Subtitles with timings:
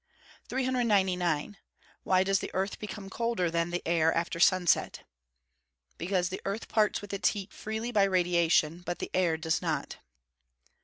[0.49, 5.03] Why does the earth become colder than the air after sunset?
[5.99, 9.97] Because the earth parts with its heat freely by radiation; but the air does not.